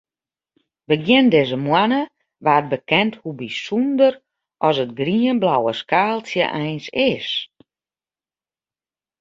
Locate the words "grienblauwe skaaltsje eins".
4.99-6.87